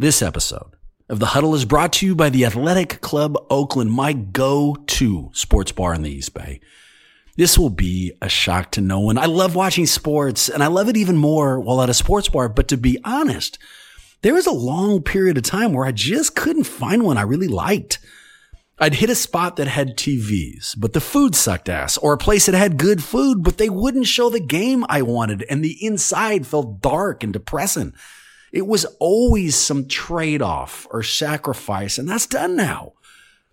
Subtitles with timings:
[0.00, 0.76] This episode
[1.10, 5.30] of The Huddle is brought to you by the Athletic Club Oakland, my go to
[5.34, 6.62] sports bar in the East Bay.
[7.36, 9.18] This will be a shock to no one.
[9.18, 12.48] I love watching sports and I love it even more while at a sports bar.
[12.48, 13.58] But to be honest,
[14.22, 17.48] there was a long period of time where I just couldn't find one I really
[17.48, 17.98] liked.
[18.78, 22.46] I'd hit a spot that had TVs, but the food sucked ass, or a place
[22.46, 26.46] that had good food, but they wouldn't show the game I wanted, and the inside
[26.46, 27.92] felt dark and depressing.
[28.52, 32.94] It was always some trade off or sacrifice, and that's done now.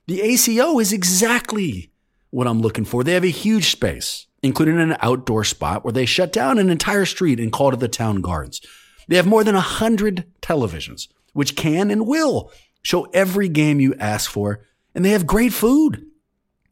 [0.07, 1.91] The ACO is exactly
[2.31, 3.03] what I'm looking for.
[3.03, 7.05] They have a huge space, including an outdoor spot where they shut down an entire
[7.05, 8.61] street and called it the town gardens.
[9.07, 13.95] They have more than a hundred televisions, which can and will show every game you
[13.99, 16.05] ask for, and they have great food.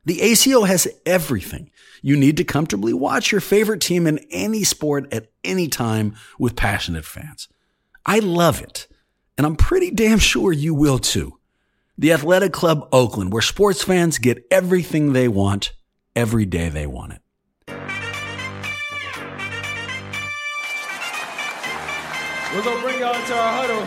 [0.05, 5.11] The ACO has everything you need to comfortably watch your favorite team in any sport
[5.11, 7.47] at any time with passionate fans.
[8.05, 8.87] I love it,
[9.37, 11.39] and I'm pretty damn sure you will too.
[11.97, 15.73] The Athletic Club Oakland, where sports fans get everything they want
[16.15, 17.21] every day they want it.
[22.53, 23.85] We're gonna bring y'all into our huddle.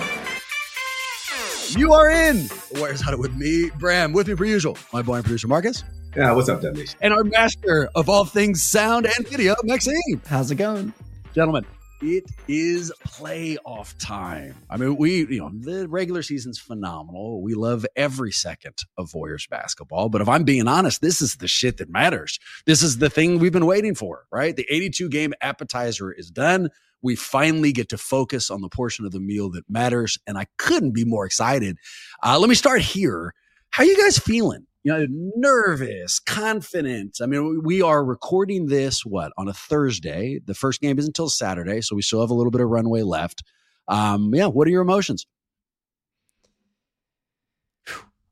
[1.78, 5.24] You are in Warriors Huddle with me, Bram, with me per usual, my boy and
[5.24, 5.84] producer Marcus,
[6.16, 6.86] Yeah, what's up, Dudley?
[7.00, 9.94] and our master of all things sound and video, Maxime.
[10.26, 10.92] How's it going?
[11.34, 11.64] Gentlemen,
[12.00, 14.54] it is playoff time.
[14.70, 17.42] I mean, we, you know, the regular season's phenomenal.
[17.42, 20.08] We love every second of Warriors basketball.
[20.08, 22.38] But if I'm being honest, this is the shit that matters.
[22.66, 24.54] This is the thing we've been waiting for, right?
[24.54, 26.68] The 82 game appetizer is done.
[27.02, 30.18] We finally get to focus on the portion of the meal that matters.
[30.26, 31.78] And I couldn't be more excited.
[32.24, 33.34] Uh, let me start here.
[33.70, 34.66] How you guys feeling?
[34.88, 35.06] You know,
[35.36, 37.18] nervous, confident.
[37.20, 40.40] I mean, we are recording this what on a Thursday.
[40.42, 43.02] The first game is until Saturday, so we still have a little bit of runway
[43.02, 43.42] left.
[43.86, 45.26] Um, yeah, what are your emotions?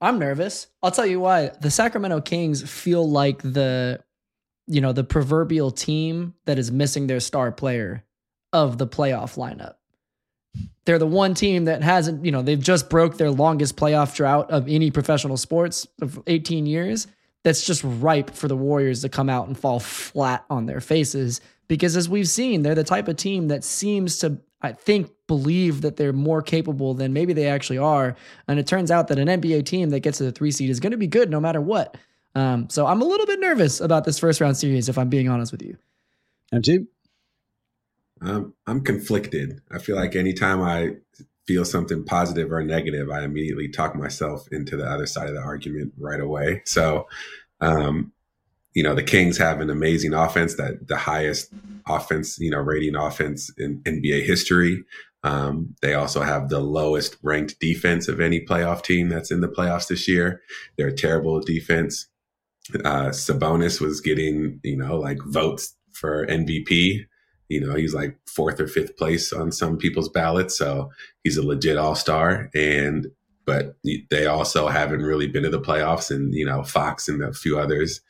[0.01, 0.69] I'm nervous.
[0.83, 1.51] I'll tell you why.
[1.61, 4.03] The Sacramento Kings feel like the,
[4.67, 8.03] you know, the proverbial team that is missing their star player
[8.55, 9.75] of the playoff lineup.
[10.85, 14.51] They're the one team that hasn't, you know, they've just broke their longest playoff drought
[14.51, 17.09] of any professional sports of 18 years.
[17.43, 21.41] That's just ripe for the Warriors to come out and fall flat on their faces.
[21.69, 25.81] Because as we've seen, they're the type of team that seems to, I think, believe
[25.81, 28.15] that they're more capable than maybe they actually are.
[28.47, 30.79] And it turns out that an NBA team that gets to the three seed is
[30.79, 31.97] going to be good no matter what.
[32.37, 35.29] Um, so I'm a little bit nervous about this first round series, if I'm being
[35.29, 35.77] honest with you.
[36.53, 36.77] MT?
[36.79, 36.89] Um,
[38.23, 39.61] I'm conflicted.
[39.71, 40.97] I feel like anytime I
[41.47, 45.41] feel something positive or negative, I immediately talk myself into the other side of the
[45.41, 46.63] argument right away.
[46.65, 47.07] So,
[47.61, 48.13] um,
[48.75, 51.53] you know, the Kings have an amazing offense, that the highest
[51.87, 54.85] offense, you know, rating offense in NBA history.
[55.23, 59.49] Um, they also have the lowest ranked defense of any playoff team that's in the
[59.49, 60.43] playoffs this year.
[60.77, 62.07] They're a terrible defense.
[62.75, 67.07] Uh, Sabonis was getting, you know, like votes for MVP.
[67.49, 70.59] You know, he's like fourth or fifth place on some people's ballots.
[70.59, 70.91] So
[71.25, 72.51] he's a legit all star.
[72.55, 73.09] And,
[73.45, 73.77] but
[74.11, 76.11] they also haven't really been to the playoffs.
[76.11, 78.01] And, you know, Fox and a few others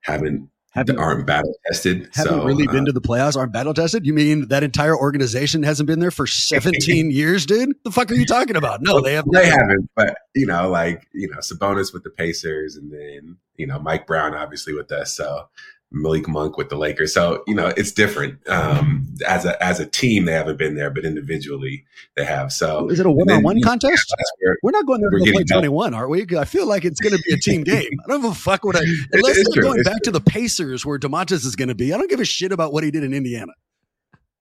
[0.00, 2.08] haven't, Haven't, aren't battle tested.
[2.14, 4.06] haven't so, really uh, been to the playoffs, aren't battle tested?
[4.06, 7.76] You mean that entire organization hasn't been there for 17 years, dude?
[7.84, 8.80] The fuck are you talking about?
[8.80, 9.26] No, they have.
[9.30, 13.66] They haven't, but you know, like you know, Sabonis with the Pacers, and then you
[13.66, 15.14] know Mike Brown obviously with us.
[15.14, 15.46] So
[15.92, 17.14] Malik Monk with the Lakers.
[17.14, 18.46] So you know, it's different.
[18.48, 21.84] Um, as a as a team, they haven't been there, but individually,
[22.16, 22.52] they have.
[22.52, 24.12] So Is it a one on one you contest?
[24.40, 26.26] where We're not going there to play 21, are we?
[26.36, 27.90] I feel like it's going to be a team game.
[28.04, 28.80] I don't give a fuck what I,
[29.12, 31.74] unless it's they're true, going it's back to the Pacers where Domantas is going to
[31.74, 31.92] be.
[31.92, 33.52] I don't give a shit about what he did in Indiana.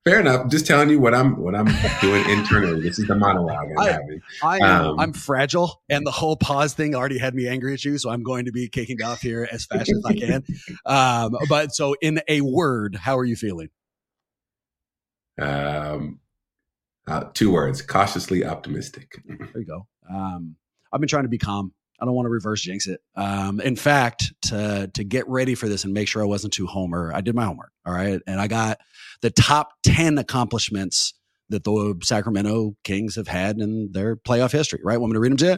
[0.06, 0.50] Fair enough.
[0.50, 1.68] Just telling you what I'm what I'm
[2.02, 2.82] doing internally.
[2.82, 4.22] This is the monologue I'm I- having.
[4.44, 7.86] I am, Um, I'm fragile, and the whole pause thing already had me angry at
[7.86, 7.98] you.
[7.98, 10.44] So I'm going to be kicking off here as fast as I can.
[10.86, 13.70] Um, but so, in a word, how are you feeling?
[15.40, 16.20] Um,
[17.08, 19.22] uh, two words: cautiously optimistic.
[19.26, 19.88] There you go.
[20.10, 20.56] Um,
[20.92, 21.74] I've been trying to be calm.
[22.02, 23.00] I don't want to reverse jinx it.
[23.16, 26.66] Um, in fact, to to get ready for this and make sure I wasn't too
[26.66, 27.72] homer, I did my homework.
[27.86, 28.80] All right, and I got
[29.22, 31.14] the top ten accomplishments
[31.50, 35.00] that the Sacramento Kings have had in their playoff history, right?
[35.00, 35.58] Want me to read them to you?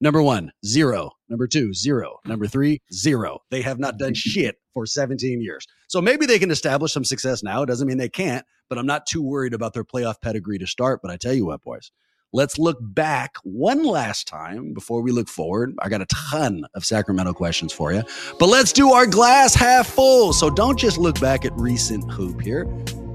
[0.00, 1.12] Number one, zero.
[1.28, 2.18] Number two, zero.
[2.26, 3.38] Number three, zero.
[3.50, 5.66] They have not done shit for 17 years.
[5.88, 7.62] So maybe they can establish some success now.
[7.62, 10.66] It doesn't mean they can't, but I'm not too worried about their playoff pedigree to
[10.66, 11.00] start.
[11.02, 11.92] But I tell you what, boys,
[12.34, 15.74] let's look back one last time before we look forward.
[15.78, 18.02] I got a ton of Sacramento questions for you,
[18.38, 20.32] but let's do our glass half full.
[20.32, 22.66] So don't just look back at recent hoop here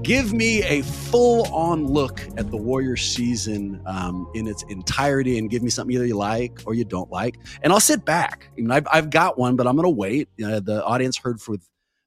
[0.02, 5.50] give me a full on look at the Warriors season um, in its entirety and
[5.50, 7.38] give me something either you like or you don't like.
[7.62, 8.50] And I'll sit back.
[8.56, 10.28] I mean, I've, I've got one, but I'm going to wait.
[10.42, 11.58] Uh, the audience heard from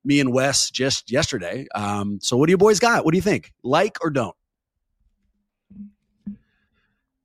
[0.04, 1.68] me and Wes just yesterday.
[1.76, 3.06] Um, so, what do you boys got?
[3.06, 3.54] What do you think?
[3.64, 4.36] Like or don't?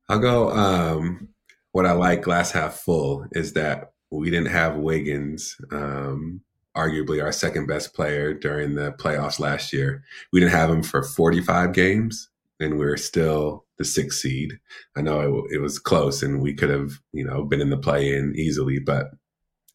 [0.09, 0.51] I'll go.
[0.51, 1.29] Um,
[1.73, 5.57] what I like glass half full is that we didn't have Wiggins.
[5.71, 6.43] Um,
[6.79, 10.05] arguably our second best player during the playoffs last year.
[10.33, 14.59] We didn't have him for 45 games, and we are still the sixth seed.
[14.97, 17.77] I know it, it was close, and we could have, you know, been in the
[17.77, 18.79] play-in easily.
[18.79, 19.11] But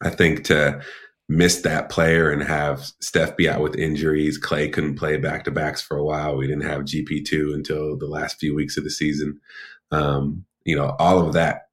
[0.01, 0.81] I think to
[1.30, 5.51] miss that player and have Steph be out with injuries, Klay couldn't play back to
[5.51, 6.38] backs for a while.
[6.38, 9.39] We didn't have GP two until the last few weeks of the season.
[9.94, 11.68] Um, you know, all of that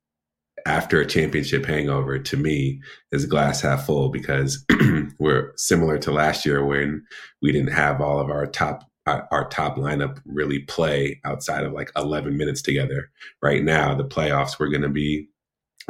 [0.67, 2.81] after a championship hangover to me
[3.13, 4.65] is glass half full because
[5.19, 7.05] we're similar to last year when
[7.41, 11.91] we didn't have all of our top our top lineup really play outside of like
[11.97, 13.11] 11 minutes together.
[13.43, 15.27] Right now, the playoffs, we're going to be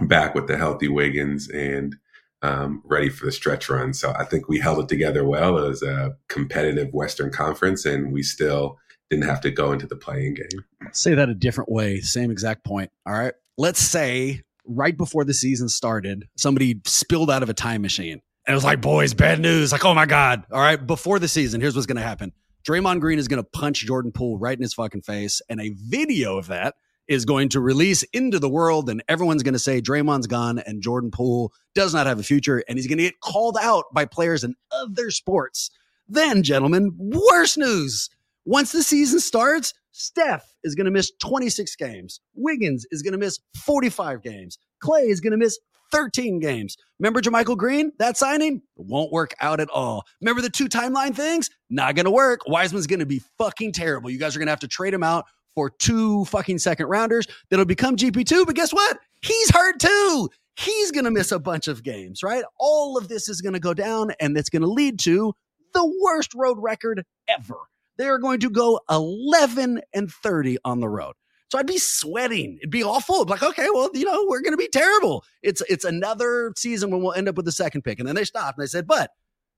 [0.03, 1.97] back with the healthy Wiggins and
[2.43, 3.93] um, ready for the stretch run.
[3.93, 5.59] So I think we held it together well.
[5.59, 8.79] as a competitive Western Conference, and we still
[9.11, 10.65] didn't have to go into the play-in game.
[10.93, 12.01] Say that a different way.
[12.01, 12.91] Same exact point.
[13.07, 13.35] All right.
[13.59, 18.23] Let's say right before the season started, somebody spilled out of a time machine.
[18.47, 19.73] And it was like, boys, bad news.
[19.73, 20.45] Like, oh my God.
[20.51, 20.85] All right.
[20.85, 22.33] Before the season, here's what's going to happen
[22.65, 25.43] Draymond Green is going to punch Jordan Poole right in his fucking face.
[25.49, 26.77] And a video of that
[27.09, 28.89] is going to release into the world.
[28.89, 32.63] And everyone's going to say Draymond's gone and Jordan Poole does not have a future.
[32.69, 35.71] And he's going to get called out by players in other sports.
[36.09, 38.09] Then, gentlemen, worse news.
[38.47, 42.21] Once the season starts, Steph is going to miss 26 games.
[42.35, 44.59] Wiggins is going to miss 45 games.
[44.83, 45.59] Klay is going to miss
[45.93, 46.77] 13 games.
[46.99, 47.93] Remember JaMychal Green?
[47.99, 50.05] That signing won't work out at all.
[50.21, 51.51] Remember the two timeline things?
[51.69, 52.41] Not going to work.
[52.47, 54.09] Wiseman's going to be fucking terrible.
[54.09, 57.27] You guys are going to have to trade him out for two fucking second rounders
[57.51, 58.47] that'll become GP2.
[58.47, 58.99] But guess what?
[59.23, 60.31] He's hurt too.
[60.57, 62.45] He's going to miss a bunch of games, right?
[62.59, 65.35] All of this is going to go down and that's going to lead to
[65.75, 67.57] the worst road record ever
[68.01, 71.15] they are going to go 11 and 30 on the road.
[71.51, 72.59] So I'd be sweating.
[72.61, 73.25] It'd be awful.
[73.25, 75.25] like, okay, well, you know, we're going to be terrible.
[75.43, 77.99] It's it's another season when we'll end up with the second pick.
[77.99, 79.11] And then they stopped and they said, but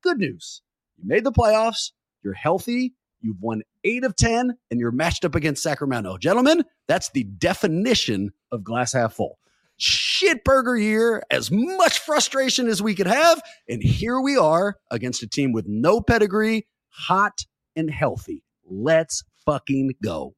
[0.02, 0.62] good news.
[0.96, 1.92] You made the playoffs.
[2.24, 2.94] You're healthy.
[3.20, 6.16] You've won eight of 10 and you're matched up against Sacramento.
[6.18, 9.38] Gentlemen, that's the definition of glass half full.
[9.78, 13.42] Shitburger year, as much frustration as we could have.
[13.68, 17.44] And here we are against a team with no pedigree, hot
[17.76, 18.42] and healthy.
[18.68, 20.34] Let's fucking go.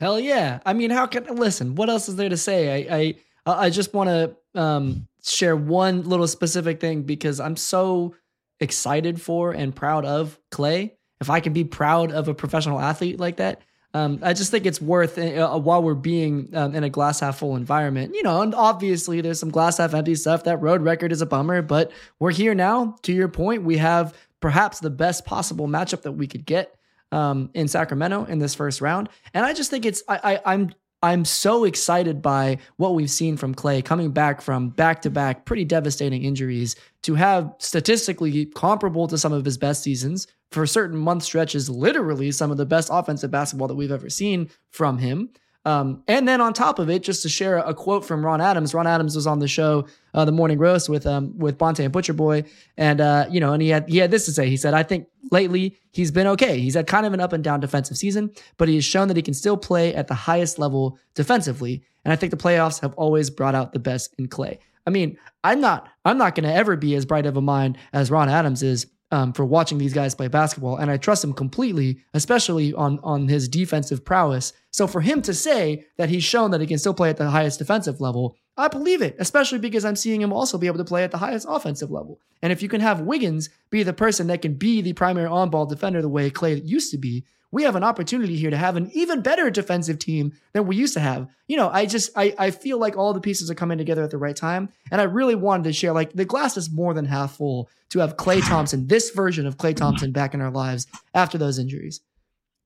[0.00, 0.60] Hell yeah.
[0.64, 2.86] I mean, how can listen, what else is there to say?
[2.88, 8.14] I I I just want to um share one little specific thing because I'm so
[8.60, 10.92] excited for and proud of Klay.
[11.20, 13.62] If I can be proud of a professional athlete like that,
[13.94, 17.20] um, I just think it's worth uh, uh, while we're being um, in a glass
[17.20, 20.44] half full environment, you know, and obviously there's some glass half empty stuff.
[20.44, 22.96] That road record is a bummer, but we're here now.
[23.02, 26.74] To your point, we have perhaps the best possible matchup that we could get
[27.12, 29.08] um, in Sacramento in this first round.
[29.34, 33.36] And I just think it's I, I I'm I'm so excited by what we've seen
[33.36, 39.06] from Klay coming back from back to back pretty devastating injuries to have statistically comparable
[39.08, 42.88] to some of his best seasons for certain month stretches, literally some of the best
[42.92, 45.30] offensive basketball that we've ever seen from him.
[45.68, 48.72] Um, and then on top of it, just to share a quote from Ron Adams.
[48.72, 51.92] Ron Adams was on the show, uh, the Morning Roast with um, with Bonta and
[51.92, 52.44] Butcher Boy,
[52.78, 54.48] and uh, you know, and he had he had this to say.
[54.48, 56.58] He said, "I think lately he's been okay.
[56.58, 59.18] He's had kind of an up and down defensive season, but he has shown that
[59.18, 61.82] he can still play at the highest level defensively.
[62.02, 64.56] And I think the playoffs have always brought out the best in Klay.
[64.86, 67.76] I mean, I'm not I'm not going to ever be as bright of a mind
[67.92, 71.32] as Ron Adams is um, for watching these guys play basketball, and I trust him
[71.32, 74.52] completely, especially on on his defensive prowess.
[74.78, 77.28] So for him to say that he's shown that he can still play at the
[77.28, 80.84] highest defensive level, I believe it, especially because I'm seeing him also be able to
[80.84, 82.20] play at the highest offensive level.
[82.42, 85.66] And if you can have Wiggins be the person that can be the primary on-ball
[85.66, 88.88] defender the way Klay used to be, we have an opportunity here to have an
[88.94, 91.26] even better defensive team than we used to have.
[91.48, 94.12] You know, I just I I feel like all the pieces are coming together at
[94.12, 97.06] the right time, and I really wanted to share like the glass is more than
[97.06, 100.86] half full to have Klay Thompson, this version of Klay Thompson, back in our lives
[101.14, 102.00] after those injuries.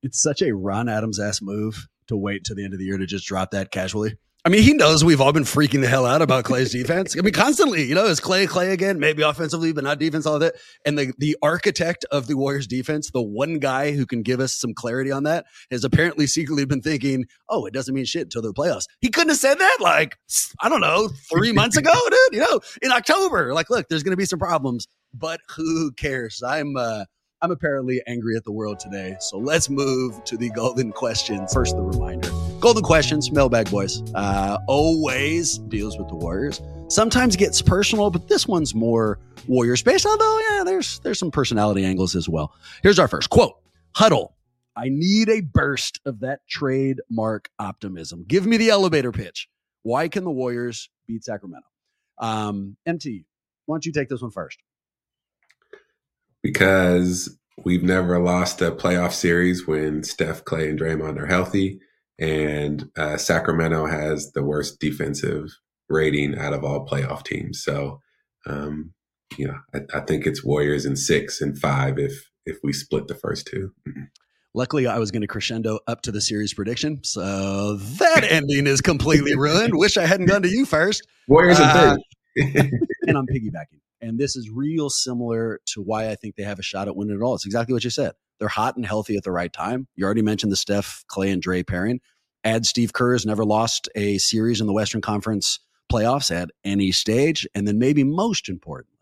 [0.03, 2.99] It's such a Ron Adams ass move to wait till the end of the year
[2.99, 4.17] to just drop that casually.
[4.45, 7.17] I mean, he knows we've all been freaking the hell out about Klay's defense.
[7.17, 8.99] I mean, constantly, you know, is Klay Klay again?
[8.99, 10.57] Maybe offensively, but not defense, all of that.
[10.85, 14.53] And the, the architect of the Warriors defense, the one guy who can give us
[14.53, 18.43] some clarity on that, has apparently secretly been thinking, oh, it doesn't mean shit until
[18.43, 18.87] the playoffs.
[19.01, 20.17] He couldn't have said that like,
[20.61, 23.55] I don't know, three months ago, dude, you know, in October.
[23.55, 26.43] Like, look, there's going to be some problems, but who cares?
[26.45, 27.05] I'm, uh,
[27.43, 29.17] I'm apparently angry at the world today.
[29.19, 31.53] So let's move to the golden questions.
[31.53, 32.31] First, the reminder
[32.61, 34.01] Golden questions, mailbag boys.
[34.15, 36.61] Uh, always deals with the Warriors.
[36.87, 39.19] Sometimes gets personal, but this one's more
[39.49, 42.55] Warriors based, although, yeah, there's, there's some personality angles as well.
[42.85, 43.55] Here's our first quote
[43.97, 44.37] Huddle.
[44.77, 48.25] I need a burst of that trademark optimism.
[48.29, 49.49] Give me the elevator pitch.
[49.83, 51.67] Why can the Warriors beat Sacramento?
[52.19, 53.25] Um, MT,
[53.67, 54.59] why don't you take this one first?
[56.43, 61.81] Because we've never lost a playoff series when Steph, Klay, and Draymond are healthy.
[62.19, 65.49] And uh, Sacramento has the worst defensive
[65.89, 67.63] rating out of all playoff teams.
[67.63, 68.01] So,
[68.47, 68.93] um,
[69.37, 73.07] you know, I, I, think it's Warriors in six and five if if we split
[73.09, 74.03] the first 2 mm-hmm.
[74.55, 78.83] Luckily, I was going to crescendo up to the series prediction, so that ending is
[78.83, 79.75] completely ruined.
[79.75, 81.07] Wish I hadn't gone to you first.
[81.27, 81.97] Warriors uh,
[82.37, 82.71] in third.
[83.07, 83.81] and I'm piggybacking.
[84.03, 87.17] And this is real similar to why I think they have a shot at winning
[87.17, 87.37] it all.
[87.37, 88.13] It's exactly what you said.
[88.39, 89.87] They're hot and healthy at the right time.
[89.95, 92.01] You already mentioned the Steph, Klay, and Dre pairing.
[92.43, 96.91] Add Steve Kerr has never lost a series in the Western Conference playoffs at any
[96.91, 97.47] stage.
[97.55, 98.99] And then maybe most importantly,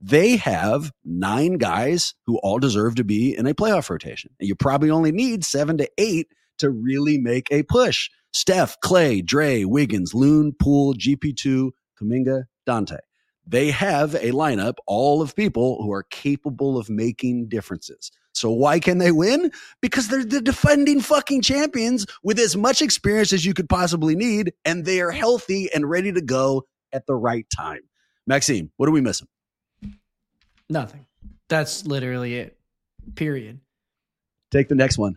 [0.00, 4.30] they have nine guys who all deserve to be in a playoff rotation.
[4.38, 8.08] And you probably only need seven to eight to really make a push.
[8.32, 12.98] Steph, Klay, Dre, Wiggins, Loon, Poole, GP2, Kuminga, Donte.
[13.46, 18.10] They have a lineup, all of people who are capable of making differences.
[18.32, 19.50] So why can they win?
[19.80, 24.52] Because they're the defending fucking champions with as much experience as you could possibly need,
[24.64, 27.80] and they are healthy and ready to go at the right time.
[28.26, 29.28] Maxime, what are we missing?
[30.68, 31.06] Nothing.
[31.48, 32.58] That's literally it.
[33.14, 33.60] Period.
[34.50, 35.16] Take the next one.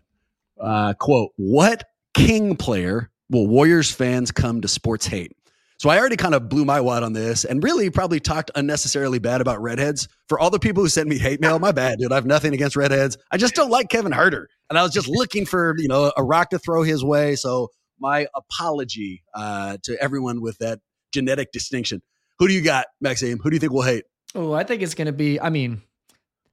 [0.60, 5.36] Uh, quote, what king player will Warriors fans come to sports hate?
[5.80, 9.18] So I already kind of blew my wad on this and really probably talked unnecessarily
[9.18, 10.10] bad about redheads.
[10.28, 12.12] For all the people who sent me hate mail, my bad, dude.
[12.12, 13.18] I have nothing against redheads.
[13.32, 14.48] I just don't like Kevin Huerter.
[14.70, 17.38] And I was just looking for, you know, a rock to throw his way.
[17.38, 20.80] So my apology uh, to everyone with that
[21.14, 22.02] genetic distinction.
[22.40, 23.40] Who do you got, Maxime?
[23.40, 24.04] Who do you think will hate?
[24.36, 25.82] Oh, I think it's going to be, I mean,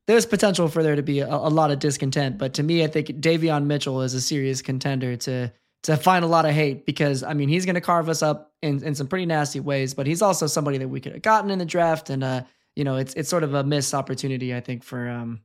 [0.06, 2.38] there's potential for there to be a, a, lot of discontent.
[2.38, 5.52] But to me, I think Davion Mitchell is a serious contender to
[5.87, 8.52] to find a lot of hate because I mean he's going to carve us up
[8.61, 11.49] in, in some pretty nasty ways, but he's also somebody that we could have gotten
[11.49, 12.43] in the draft, and uh,
[12.75, 15.43] you know it's it's sort of a missed opportunity I think for um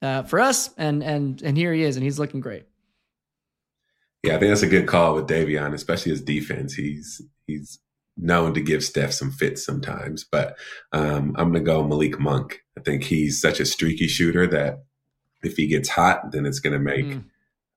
[0.00, 2.66] uh, for us, and and and here he is, and he's looking great.
[4.22, 6.72] Yeah, I think that's a good call with Davion, especially his defense.
[6.74, 7.80] He's he's
[8.16, 10.56] known to give Steph some fits sometimes, but
[10.92, 12.60] um, I'm going to go Malik Monk.
[12.78, 14.84] I think he's such a streaky shooter that
[15.42, 17.06] if he gets hot, then it's going to make.
[17.06, 17.24] Mm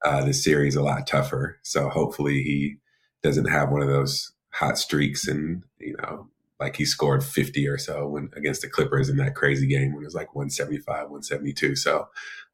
[0.04, 1.58] uh, the series a lot tougher.
[1.62, 2.76] So hopefully he
[3.22, 6.28] doesn't have one of those hot streaks and you know
[6.60, 10.04] like he scored 50 or so when against the Clippers in that crazy game when
[10.04, 11.74] it was like 175, 172.
[11.76, 12.08] So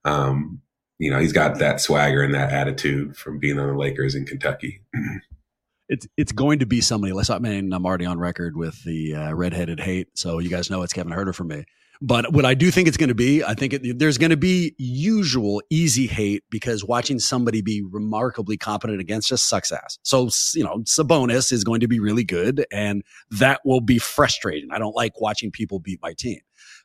[0.04, 0.62] um,
[1.00, 4.26] you know, he's got that swagger and that attitude from being on the Lakers in
[4.26, 4.82] Kentucky.
[5.88, 7.12] it's it's going to be somebody.
[7.12, 7.30] Let's.
[7.30, 10.82] I mean, I'm already on record with the uh, redheaded hate, so you guys know
[10.82, 11.64] it's Kevin Huerter for me.
[12.02, 14.36] But what I do think it's going to be, I think it, there's going to
[14.36, 19.98] be usual easy hate because watching somebody be remarkably competent against us sucks ass.
[20.02, 24.70] So, you know, Sabonis is going to be really good and that will be frustrating.
[24.72, 26.40] I don't like watching people beat my team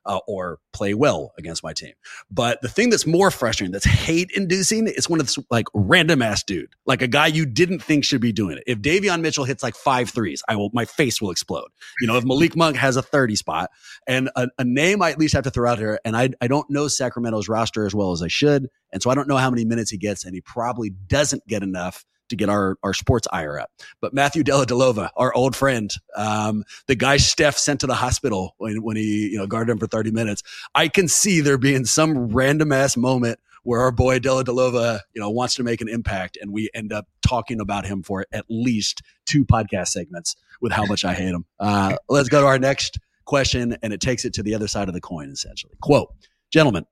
[0.06, 1.94] uh, or play well against my team.
[2.30, 6.44] But the thing that's more frustrating, that's hate inducing, is when it's like random ass
[6.44, 8.64] dude, like a guy you didn't think should be doing it.
[8.68, 11.68] If Davion Mitchell hits like five threes, I will, my face will explode.
[12.02, 13.72] You know, if Malik Monk has a 30 spot
[14.08, 16.48] and a, a name I at least have to throw out here, and I, I
[16.48, 18.70] don't know Sacramento's roster as well as I should.
[18.92, 21.64] And so I don't know how many minutes he gets, and he probably doesn't get
[21.64, 23.72] enough to get our, our sports ire up.
[24.02, 28.82] But Matthew Dellavedova, our old friend, um, the guy Steph sent to the hospital when,
[28.82, 30.42] when he, you know, guarded him for 30 minutes.
[30.74, 35.30] I can see there being some random ass moment where our boy Dellavedova, you know,
[35.30, 39.02] wants to make an impact and we end up talking about him for at least
[39.26, 41.46] two podcast segments with how much I hate him.
[41.60, 44.88] Uh, let's go to our next question and it takes it to the other side
[44.88, 45.74] of the coin, essentially.
[45.82, 46.14] Quote,
[46.52, 46.86] gentlemen,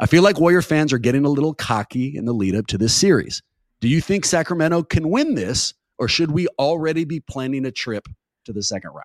[0.00, 2.78] I feel like Warrior fans are getting a little cocky in the lead up to
[2.78, 3.42] this series.
[3.80, 8.06] Do you think Sacramento can win this, or should we already be planning a trip
[8.44, 9.04] to the second round?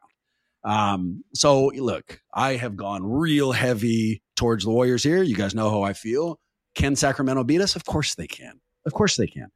[0.64, 5.22] Um, so look, I have gone real heavy towards the Warriors here.
[5.22, 6.40] You guys know how I feel.
[6.76, 7.76] Can Sacramento beat us?
[7.76, 8.60] Of course they can.
[8.86, 9.48] Of course they can.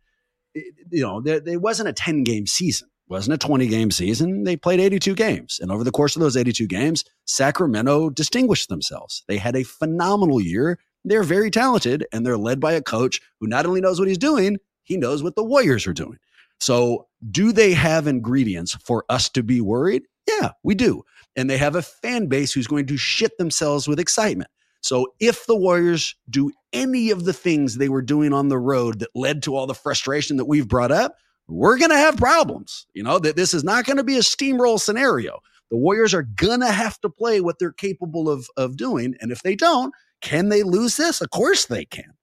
[0.53, 2.89] It, you know, it wasn't a 10 game season.
[3.09, 4.43] Wasn't a 20 game season.
[4.43, 5.59] They played 82 games.
[5.61, 9.23] And over the course of those 82 games, Sacramento distinguished themselves.
[9.27, 10.79] They had a phenomenal year.
[11.05, 14.17] They're very talented and they're led by a coach who not only knows what he's
[14.17, 16.17] doing, he knows what the Warriors are doing.
[16.59, 20.03] So, do they have ingredients for us to be worried?
[20.27, 21.03] Yeah, we do.
[21.35, 24.49] And they have a fan base who's going to shit themselves with excitement.
[24.81, 28.99] So, if the Warriors do any of the things they were doing on the road
[28.99, 32.85] that led to all the frustration that we've brought up, we're going to have problems.
[32.93, 35.39] You know, that this is not going to be a steamroll scenario.
[35.69, 39.15] The Warriors are going to have to play what they're capable of, of doing.
[39.19, 41.21] And if they don't, can they lose this?
[41.21, 42.13] Of course they can.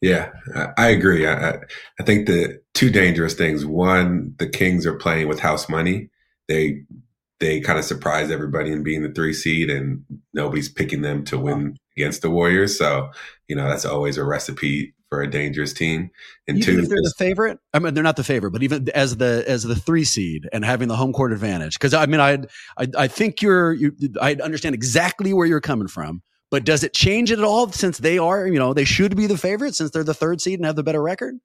[0.00, 0.30] Yeah,
[0.78, 1.26] I agree.
[1.26, 1.56] I,
[1.98, 3.66] I think the two dangerous things.
[3.66, 6.08] One, the Kings are playing with house money.
[6.48, 6.82] They
[7.38, 11.38] they kind of surprise everybody in being the three seed, and nobody's picking them to
[11.38, 12.78] win against the Warriors.
[12.78, 13.10] So
[13.46, 16.10] you know that's always a recipe for a dangerous team.
[16.48, 18.88] And even two, if they're the favorite, I mean they're not the favorite, but even
[18.94, 22.20] as the as the three seed and having the home court advantage, because I mean
[22.20, 22.38] I
[22.78, 26.22] I I think you're you I understand exactly where you're coming from.
[26.50, 29.28] But does it change it at all since they are, you know, they should be
[29.28, 31.36] the favorite since they're the third seed and have the better record?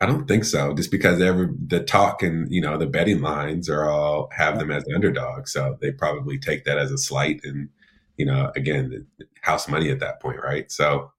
[0.00, 0.74] I don't think so.
[0.74, 4.70] Just because every the talk and you know the betting lines are all have them
[4.70, 7.68] as the underdog, so they probably take that as a slight, and
[8.16, 9.06] you know again
[9.40, 10.70] house money at that point, right?
[10.70, 11.12] So,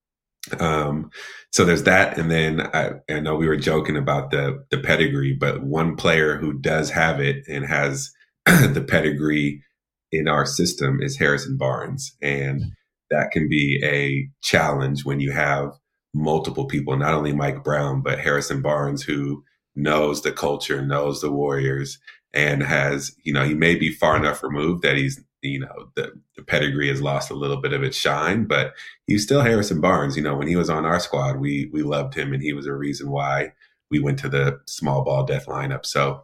[0.60, 1.10] um,
[1.51, 5.34] so there's that, and then I, I know we were joking about the the pedigree,
[5.34, 8.12] but one player who does have it and has
[8.46, 9.63] the pedigree
[10.12, 12.63] in our system is Harrison Barnes, and
[13.10, 15.72] that can be a challenge when you have
[16.13, 19.44] multiple people, not only Mike Brown, but Harrison Barnes, who
[19.75, 22.00] knows the culture, knows the Warriors,
[22.34, 26.13] and has, you know, he may be far enough removed that he's, you know, the,
[26.36, 28.74] the pedigree has lost a little bit of its shine, but
[29.06, 30.16] he's still Harrison Barnes.
[30.16, 32.66] You know, when he was on our squad, we we loved him and he was
[32.66, 33.54] a reason why
[33.89, 35.86] we went to the small ball death lineup.
[35.86, 36.24] So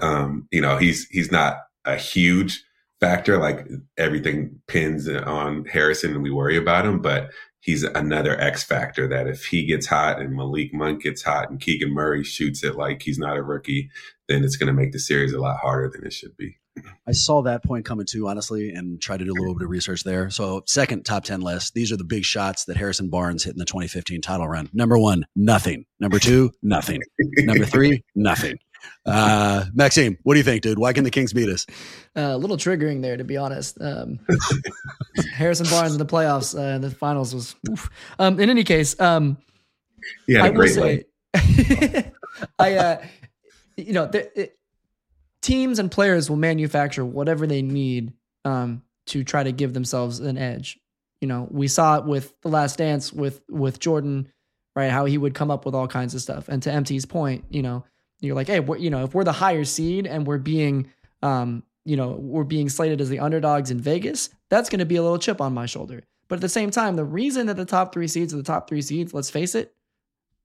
[0.00, 2.62] um, you know, he's he's not a huge
[3.00, 3.38] factor.
[3.38, 3.66] Like
[3.98, 9.26] everything pins on Harrison and we worry about him, but he's another X factor that
[9.26, 13.02] if he gets hot and Malik Monk gets hot and Keegan Murray shoots it like
[13.02, 13.90] he's not a rookie,
[14.28, 16.59] then it's going to make the series a lot harder than it should be.
[17.10, 19.70] I saw that point coming too, honestly, and tried to do a little bit of
[19.70, 20.30] research there.
[20.30, 21.74] So, second top 10 list.
[21.74, 24.68] These are the big shots that Harrison Barnes hit in the 2015 title run.
[24.72, 25.86] Number one, nothing.
[25.98, 27.00] Number two, nothing.
[27.38, 28.60] Number three, nothing.
[29.04, 30.78] Uh, Maxime, what do you think, dude?
[30.78, 31.66] Why can the Kings beat us?
[32.16, 33.76] Uh, a little triggering there, to be honest.
[33.80, 34.20] Um,
[35.34, 37.56] Harrison Barnes in the playoffs uh, in the finals was.
[38.20, 39.36] Um, in any case, um,
[40.28, 41.06] yeah, I will say,
[42.56, 43.04] I, uh,
[43.76, 44.59] you know, the, it,
[45.42, 48.12] teams and players will manufacture whatever they need
[48.44, 50.78] um, to try to give themselves an edge.
[51.20, 54.28] You know, we saw it with the Last Dance with with Jordan,
[54.74, 54.90] right?
[54.90, 56.48] How he would come up with all kinds of stuff.
[56.48, 57.84] And to MT's point, you know
[58.20, 60.90] you're like, hey, you know, if we're the higher seed and we're being,
[61.22, 64.96] um, you know, we're being slated as the underdogs in Vegas, that's going to be
[64.96, 66.02] a little chip on my shoulder.
[66.28, 68.68] But at the same time, the reason that the top three seeds are the top
[68.68, 69.74] three seeds, let's face it,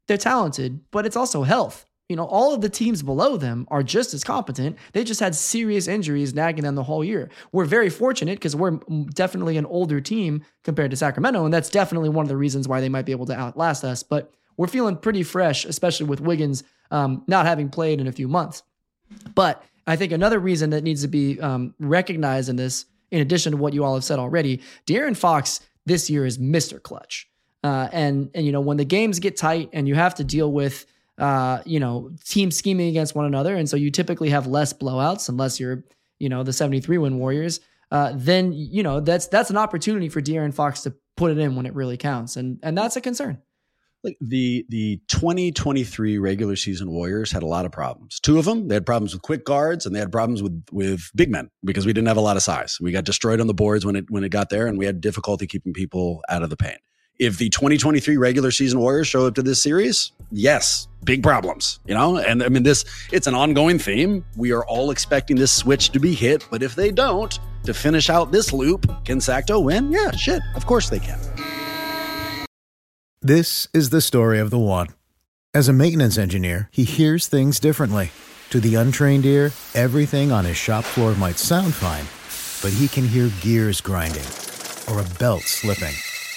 [0.08, 1.86] they're talented, but it's also health.
[2.10, 4.78] You know, all of the teams below them are just as competent.
[4.94, 7.32] They just had serious injuries nagging them the whole year.
[7.52, 8.80] We're very fortunate because we're
[9.13, 12.80] definitely an older team compared to Sacramento, and that's definitely one of the reasons why
[12.80, 14.04] they might be able to outlast us.
[14.04, 18.28] But we're feeling pretty fresh, especially with Wiggins um, not having played in a few
[18.28, 18.62] months.
[19.34, 23.52] But I think another reason that needs to be um, recognized in this, in addition
[23.52, 26.82] to what you all have said already, De'Aaron Fox this year is Mr.
[26.82, 27.30] Clutch.
[27.63, 30.52] Uh, and and you know when the games get tight and you have to deal
[30.52, 30.86] with
[31.17, 35.30] uh, you know teams scheming against one another, and so you typically have less blowouts
[35.30, 35.84] unless you're
[36.19, 37.60] you know the 73 win Warriors.
[37.91, 41.56] Uh, then you know that's that's an opportunity for De'Aaron Fox to put it in
[41.56, 43.41] when it really counts, and and that's a concern
[44.06, 48.19] like the the 2023 regular season Warriors had a lot of problems.
[48.19, 51.10] Two of them, they had problems with quick guards and they had problems with with
[51.15, 52.78] big men because we didn't have a lot of size.
[52.80, 55.01] We got destroyed on the boards when it when it got there and we had
[55.01, 56.80] difficulty keeping people out of the paint.
[57.17, 61.93] If the 2023 regular season Warriors show up to this series, yes, big problems, you
[61.93, 62.17] know?
[62.17, 64.25] And I mean this it's an ongoing theme.
[64.36, 68.10] We are all expecting this switch to be hit, but if they don't, to finish
[68.10, 69.91] out this loop, can Sacto win?
[69.91, 70.41] Yeah, shit.
[70.56, 71.17] Of course they can.
[73.21, 74.88] This is the story of the one.
[75.54, 78.12] As a maintenance engineer, he hears things differently.
[78.49, 82.06] To the untrained ear, everything on his shop floor might sound fine,
[82.62, 84.28] but he can hear gears grinding
[84.88, 85.95] or a belt slipping.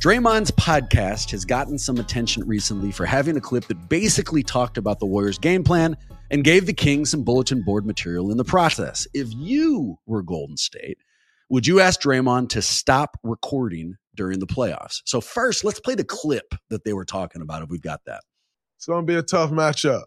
[0.00, 5.00] Draymond's podcast has gotten some attention recently for having a clip that basically talked about
[5.00, 5.96] the Warriors' game plan
[6.30, 9.08] and gave the Kings some bulletin board material in the process.
[9.12, 10.98] If you were Golden State,
[11.50, 15.02] would you ask Draymond to stop recording during the playoffs?
[15.04, 18.22] So, first, let's play the clip that they were talking about if we've got that.
[18.76, 20.04] It's going to be a tough matchup.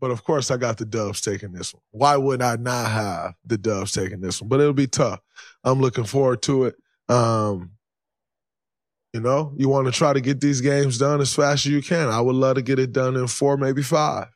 [0.00, 1.82] But of course, I got the Dubs taking this one.
[1.90, 4.48] Why would I not have the Dubs taking this one?
[4.48, 5.20] But it'll be tough.
[5.64, 6.76] I'm looking forward to it.
[7.10, 7.72] Um,
[9.18, 11.82] you know, you want to try to get these games done as fast as you
[11.82, 12.08] can.
[12.08, 14.28] I would love to get it done in four, maybe five.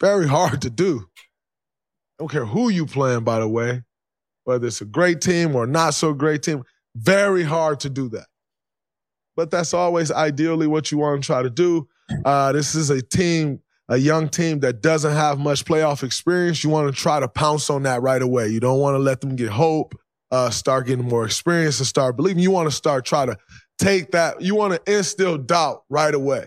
[0.00, 1.04] Very hard to do.
[1.16, 3.82] I don't care who you playing, by the way,
[4.44, 6.62] whether it's a great team or not so great team.
[6.94, 8.26] Very hard to do that.
[9.34, 11.88] But that's always ideally what you want to try to do.
[12.24, 16.70] Uh, this is a team a young team that doesn't have much playoff experience, you
[16.70, 18.48] want to try to pounce on that right away.
[18.48, 19.94] You don't want to let them get hope,
[20.30, 22.42] uh, start getting more experience and start believing.
[22.42, 23.36] You want to start try to
[23.78, 24.40] take that.
[24.40, 26.46] You want to instill doubt right away.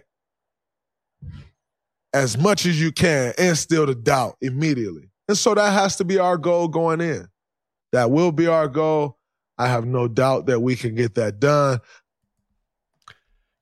[2.13, 5.09] As much as you can, instill the doubt immediately.
[5.27, 7.27] And so that has to be our goal going in.
[7.91, 9.17] That will be our goal.
[9.57, 11.79] I have no doubt that we can get that done.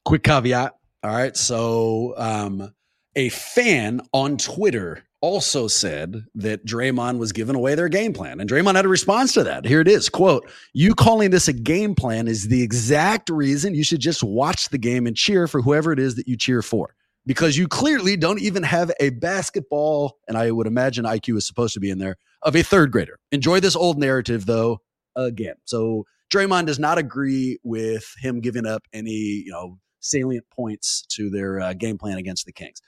[0.04, 0.75] Quick caveat.
[1.04, 1.36] All right.
[1.36, 2.73] So, um,
[3.15, 8.39] a fan on Twitter also said that Draymond was giving away their game plan.
[8.39, 9.65] And Draymond had a response to that.
[9.65, 13.84] Here it is quote, You calling this a game plan is the exact reason you
[13.84, 16.95] should just watch the game and cheer for whoever it is that you cheer for.
[17.25, 21.73] Because you clearly don't even have a basketball, and I would imagine IQ is supposed
[21.73, 23.17] to be in there, of a third grader.
[23.32, 24.78] Enjoy this old narrative, though,
[25.15, 25.56] again.
[25.65, 31.32] So Draymond does not agree with him giving up any, you know, salient points to
[31.32, 32.80] their uh, game plan against the Kings.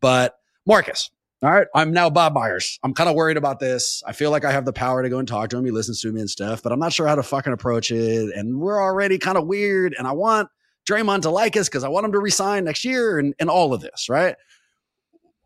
[0.00, 0.34] But
[0.66, 1.10] Marcus,
[1.46, 2.80] all right, I'm now Bob Myers.
[2.82, 4.02] I'm kind of worried about this.
[4.04, 5.64] I feel like I have the power to go and talk to him.
[5.64, 8.34] He listens to me and stuff, but I'm not sure how to fucking approach it.
[8.34, 9.94] And we're already kind of weird.
[9.96, 10.48] And I want
[10.90, 13.72] Draymond to like us because I want him to resign next year and, and all
[13.72, 14.34] of this, right?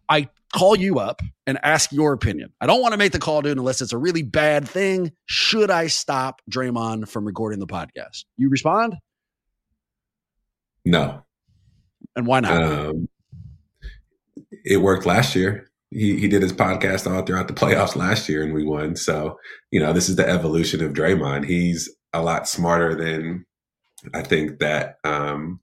[0.09, 2.51] I call you up and ask your opinion.
[2.63, 5.13] I don't want to make the call, dude, unless it's a really bad thing.
[5.27, 8.25] Should I stop Draymond from recording the podcast?
[8.39, 8.97] You respond?
[10.87, 11.27] No.
[12.17, 12.63] And why not?
[12.63, 13.09] Um,
[14.65, 15.69] it worked last year.
[15.90, 18.96] He he did his podcast all throughout the playoffs last year, and we won.
[18.96, 19.38] So
[19.70, 21.46] you know, this is the evolution of Draymond.
[21.46, 23.46] He's a lot smarter than
[24.14, 25.61] I think that um,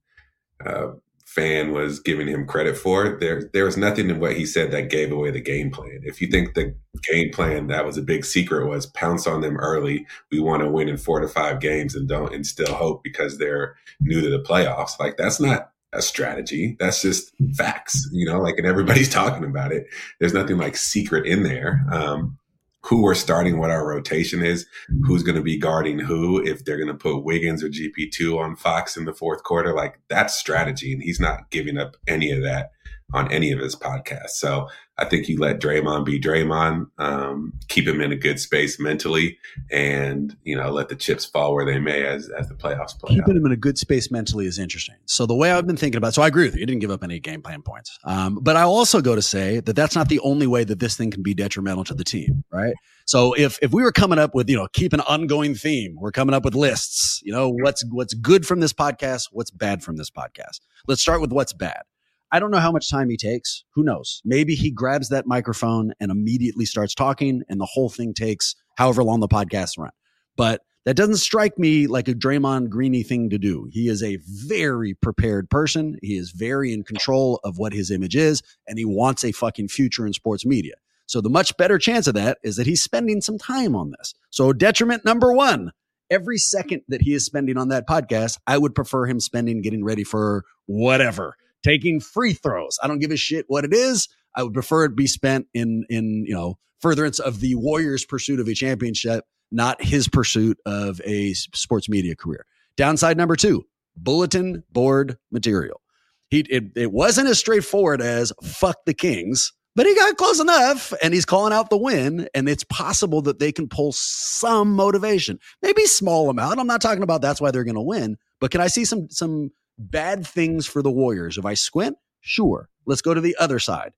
[0.65, 0.89] uh,
[1.37, 3.17] fan was giving him credit for.
[3.19, 5.99] There, there was nothing in what he said that gave away the game plan.
[6.03, 6.73] If you think the
[7.11, 10.71] game plan that was a big secret was pounce on them early, we want to
[10.71, 14.41] win in four to five games and don't instill hope because they're new to the
[14.41, 14.99] playoffs.
[14.99, 16.75] Like that's not a strategy.
[16.79, 19.87] That's just facts, you know, like, and everybody's talking about it.
[20.19, 21.85] There's nothing like secret in there.
[21.91, 22.37] Um,
[22.83, 24.65] who we're starting, what our rotation is,
[25.03, 28.55] who's going to be guarding who, if they're going to put Wiggins or GP2 on
[28.55, 29.73] Fox in the fourth quarter.
[29.73, 30.93] Like that's strategy.
[30.93, 32.71] And he's not giving up any of that
[33.13, 34.31] on any of his podcasts.
[34.31, 34.67] So
[34.97, 39.37] I think you let Draymond be Draymond, um, keep him in a good space mentally,
[39.71, 43.15] and you know let the chips fall where they may as as the playoffs play.
[43.15, 43.37] Keeping out.
[43.37, 44.95] him in a good space mentally is interesting.
[45.05, 46.61] So the way I've been thinking about, so I agree with you.
[46.61, 49.59] You didn't give up any game plan points, um, but I also go to say
[49.61, 52.43] that that's not the only way that this thing can be detrimental to the team,
[52.51, 52.73] right?
[53.05, 56.11] So if if we were coming up with you know keep an ongoing theme, we're
[56.11, 57.21] coming up with lists.
[57.23, 60.61] You know what's what's good from this podcast, what's bad from this podcast.
[60.87, 61.83] Let's start with what's bad.
[62.31, 63.63] I don't know how much time he takes.
[63.71, 64.21] Who knows?
[64.25, 69.03] Maybe he grabs that microphone and immediately starts talking, and the whole thing takes however
[69.03, 69.91] long the podcast run.
[70.35, 73.67] But that doesn't strike me like a Draymond Greeny thing to do.
[73.71, 75.97] He is a very prepared person.
[76.01, 79.69] He is very in control of what his image is, and he wants a fucking
[79.69, 80.75] future in sports media.
[81.05, 84.13] So the much better chance of that is that he's spending some time on this.
[84.29, 85.71] So detriment number one,
[86.09, 89.85] every second that he is spending on that podcast, I would prefer him spending getting
[89.85, 91.37] ready for whatever
[91.67, 92.79] taking free throws.
[92.81, 94.07] I don't give a shit what it is.
[94.33, 98.39] I would prefer it be spent in in you know furtherance of the Warriors' pursuit
[98.39, 102.45] of a championship, not his pursuit of a sports media career.
[102.77, 103.65] Downside number two:
[103.97, 105.81] bulletin board material.
[106.29, 110.93] He it, it wasn't as straightforward as fuck the Kings, but he got close enough,
[111.03, 112.29] and he's calling out the win.
[112.33, 116.59] And it's possible that they can pull some motivation, maybe small amount.
[116.59, 119.09] I'm not talking about that's why they're going to win, but can I see some
[119.09, 121.37] some bad things for the Warriors.
[121.37, 122.69] If I squint, sure.
[122.85, 123.93] Let's go to the other side.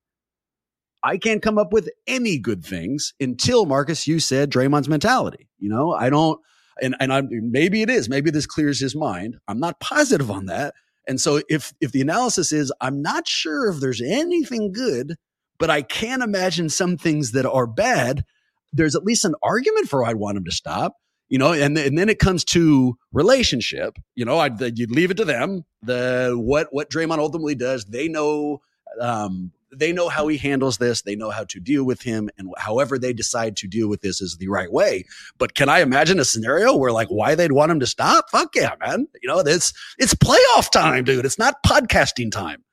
[1.04, 5.48] I can't come up with any good things until Marcus, you said Draymond's mentality.
[5.58, 6.40] You know, I don't,
[6.82, 9.38] and and I maybe it is, maybe this clears his mind.
[9.48, 10.74] I'm not positive on that.
[11.08, 15.16] And so if if the analysis is, I'm not sure if there's anything good,
[15.58, 18.26] but I can imagine some things that are bad.
[18.74, 20.96] There's at least an argument for I'd want him to stop.
[21.30, 25.12] You know, and, and then it comes to relationship, you know, I, the, you'd leave
[25.12, 25.64] it to them.
[25.84, 28.62] The, what, what Draymond ultimately does, they know,
[29.00, 31.04] um, they know how he handles this.
[31.04, 32.30] They know how to deal with him.
[32.38, 35.06] And however they decide to deal with this is the right way.
[35.38, 38.32] But can I imagine a scenario where like why they'd want him to stop?
[38.32, 39.08] Fuck yeah, man.
[39.22, 41.26] You know, this it's playoff time, dude.
[41.26, 42.64] It's not podcasting time.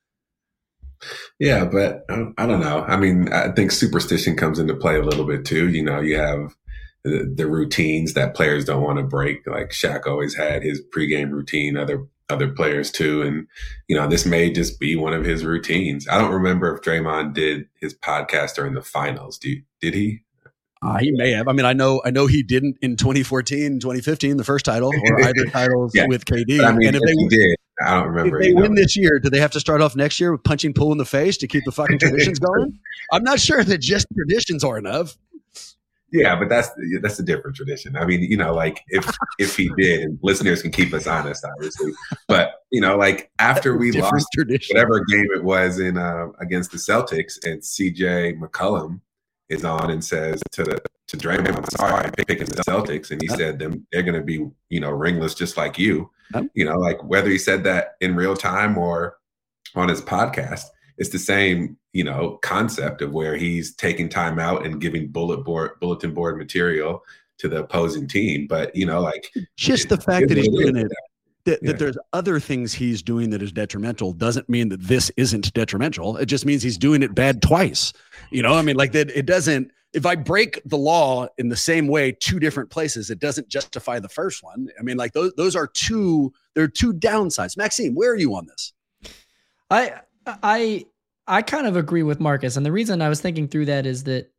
[1.38, 2.82] Yeah, but um, I don't know.
[2.88, 5.68] I mean, I think superstition comes into play a little bit too.
[5.68, 6.56] You know, you have
[7.06, 9.46] the, the routines that players don't want to break.
[9.46, 11.76] Like Shaq always had his pregame routine.
[11.76, 13.22] Other other players too.
[13.22, 13.46] And,
[13.86, 16.08] you know, this may just be one of his routines.
[16.08, 19.38] I don't remember if Draymond did his podcast during the finals.
[19.38, 20.22] Do did he?
[20.82, 21.48] Uh, he may have.
[21.48, 25.20] I mean, I know, I know he didn't in 2014, 2015, the first title or
[25.24, 26.06] either titles yeah.
[26.06, 26.62] with KD.
[26.62, 28.40] I mean, and if, if they did, I don't remember.
[28.40, 28.82] If they win know.
[28.82, 31.06] this year, do they have to start off next year with punching Poole in the
[31.06, 32.78] face to keep the fucking traditions going?
[33.12, 35.16] I'm not sure that just traditions are enough.
[36.12, 36.70] Yeah, but that's
[37.02, 37.96] that's a different tradition.
[37.96, 39.04] I mean, you know, like if
[39.38, 41.92] if he did, listeners can keep us honest, obviously.
[42.28, 44.74] But you know, like after we lost tradition.
[44.74, 49.00] whatever game it was in uh, against the Celtics, and CJ McCollum
[49.48, 53.28] is on and says to the to Draymond, "I'm sorry, picking the Celtics," and he
[53.28, 56.10] said them they're going to be you know ringless just like you.
[56.54, 59.18] You know, like whether he said that in real time or
[59.74, 60.64] on his podcast,
[60.98, 65.44] it's the same you know concept of where he's taking time out and giving bullet
[65.44, 67.02] board bulletin board material
[67.38, 68.46] to the opposing team.
[68.46, 70.92] But you know like just the fact that he's doing it
[71.46, 71.72] that, yeah.
[71.72, 76.16] that, there's other things he's doing that is detrimental doesn't mean that this isn't detrimental.
[76.16, 77.92] It just means he's doing it bad twice.
[78.30, 81.56] You know i mean like that it doesn't if i break the law in the
[81.56, 84.68] same way two different places it doesn't justify the first one.
[84.78, 87.56] I mean like those those are two there are two downsides.
[87.56, 88.72] Maxime where are you on this?
[89.70, 90.86] I i
[91.28, 92.56] I kind of agree with Marcus.
[92.56, 94.30] And the reason I was thinking through that is that,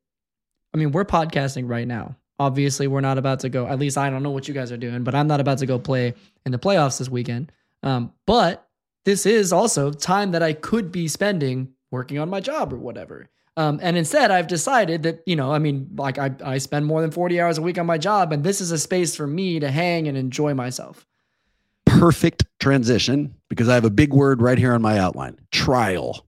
[0.74, 2.16] I mean, we're podcasting right now.
[2.40, 4.78] Obviously, we're not about to go, at least I don't know what you guys are
[4.78, 6.14] doing, but I'm not about to go play
[6.46, 7.52] in the playoffs this weekend.
[7.84, 8.70] Um, but
[9.06, 13.30] this is also time that I could be spending working on my job or whatever.
[13.58, 17.02] Um, and instead, I've decided that, you know, I mean, like I, I spend more
[17.02, 19.60] than 40 hours a week on my job, and this is a space for me
[19.60, 21.07] to hang and enjoy myself.
[21.88, 26.28] Perfect transition because I have a big word right here on my outline trial.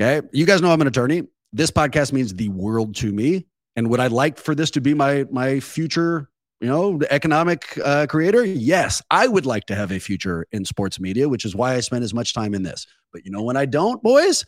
[0.00, 0.26] Okay.
[0.32, 1.22] You guys know I'm an attorney.
[1.52, 3.46] This podcast means the world to me.
[3.76, 6.28] And would I like for this to be my my future,
[6.60, 8.44] you know, economic uh, creator?
[8.44, 11.80] Yes, I would like to have a future in sports media, which is why I
[11.80, 12.86] spend as much time in this.
[13.12, 14.44] But you know when I don't, boys?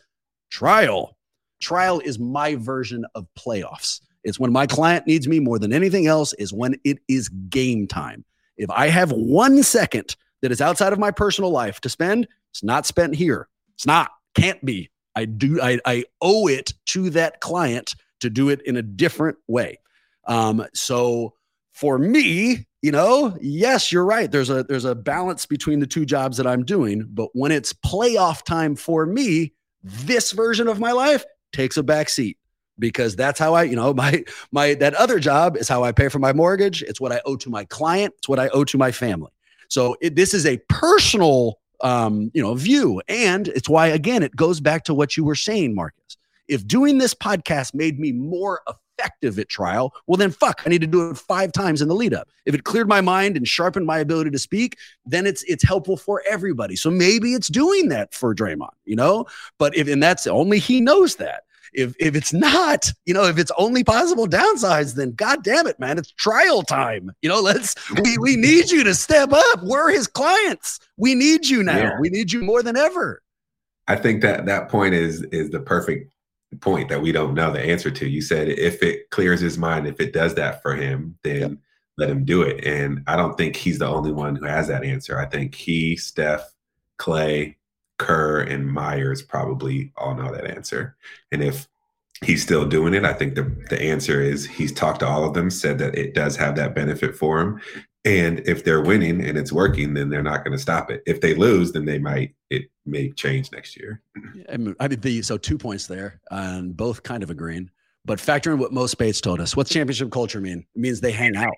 [0.49, 1.17] Trial.
[1.61, 4.01] Trial is my version of playoffs.
[4.23, 7.87] It's when my client needs me more than anything else is when it is game
[7.87, 8.25] time.
[8.57, 12.63] If I have 1 second that is outside of my personal life to spend, it's
[12.63, 13.47] not spent here.
[13.75, 14.11] It's not.
[14.35, 14.89] Can't be.
[15.15, 19.37] I do I, I owe it to that client to do it in a different
[19.47, 19.79] way.
[20.25, 21.33] Um, so
[21.73, 24.31] for me, you know, yes, you're right.
[24.31, 27.73] There's a there's a balance between the two jobs that I'm doing, but when it's
[27.73, 32.37] playoff time for me, this version of my life takes a back seat
[32.79, 36.09] because that's how I, you know, my my that other job is how I pay
[36.09, 36.81] for my mortgage.
[36.83, 38.13] It's what I owe to my client.
[38.17, 39.31] It's what I owe to my family.
[39.71, 43.01] So it, this is a personal um, you know, view.
[43.07, 46.17] And it's why, again, it goes back to what you were saying, Marcus.
[46.47, 50.81] If doing this podcast made me more effective at trial, well, then fuck, I need
[50.81, 52.27] to do it five times in the lead up.
[52.45, 55.95] If it cleared my mind and sharpened my ability to speak, then it's it's helpful
[55.95, 56.75] for everybody.
[56.75, 59.25] So maybe it's doing that for Draymond, you know.
[59.57, 63.37] But if and that's only he knows that if if it's not, you know, if
[63.37, 67.11] it's only possible downsides, then god damn it, man, it's trial time.
[67.21, 69.63] You know, let's we we need you to step up.
[69.63, 70.79] We're his clients.
[70.97, 71.77] We need you now.
[71.77, 71.99] Yeah.
[71.99, 73.21] We need you more than ever.
[73.87, 76.11] I think that that point is is the perfect
[76.59, 78.07] point that we don't know the answer to.
[78.07, 81.51] You said if it clears his mind, if it does that for him, then yep.
[81.97, 82.65] let him do it.
[82.65, 85.17] And I don't think he's the only one who has that answer.
[85.19, 86.53] I think he, Steph,
[86.99, 87.55] Klay,
[88.01, 90.97] Kerr and Myers probably all know that answer.
[91.31, 91.67] And if
[92.25, 95.35] he's still doing it, I think the, the answer is he's talked to all of
[95.35, 97.61] them, said that it does have that benefit for him.
[98.03, 101.03] And if they're winning and it's working, then they're not going to stop it.
[101.05, 104.01] If they lose, then they might it may change next year.
[104.51, 107.69] I mean, the so two points there, and both kind of agreeing.
[108.03, 109.55] But factor in what Mo Spates told us.
[109.55, 110.65] What's championship culture mean?
[110.75, 111.53] It means they hang out.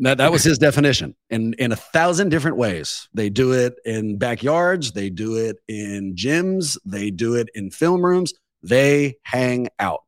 [0.00, 3.08] That, that was his definition in, in a thousand different ways.
[3.14, 8.04] They do it in backyards, they do it in gyms, they do it in film
[8.04, 8.32] rooms.
[8.62, 10.00] They hang out.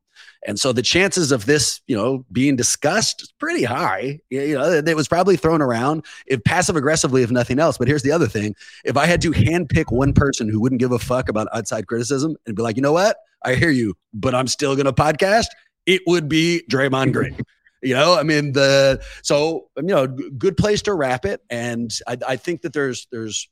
[0.45, 4.19] And so the chances of this, you know, being discussed is pretty high.
[4.29, 7.77] You know, it was probably thrown around if passive aggressively, if nothing else.
[7.77, 10.91] But here's the other thing: if I had to handpick one person who wouldn't give
[10.91, 14.35] a fuck about outside criticism and be like, you know what, I hear you, but
[14.35, 15.47] I'm still going to podcast,
[15.85, 17.37] it would be Draymond Green
[17.83, 22.17] You know, I mean the so you know good place to wrap it, and I,
[22.29, 23.49] I think that there's there's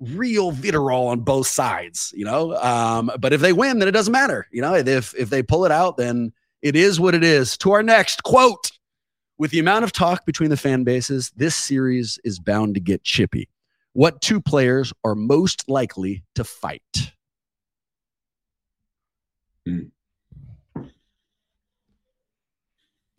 [0.00, 2.12] real vitriol on both sides.
[2.16, 4.46] You know, um, but if they win, then it doesn't matter.
[4.50, 7.56] You know, if if they pull it out, then it is what it is.
[7.58, 8.70] To our next quote.
[9.40, 13.04] With the amount of talk between the fan bases, this series is bound to get
[13.04, 13.48] chippy.
[13.92, 17.12] What two players are most likely to fight?
[19.64, 19.90] Hmm.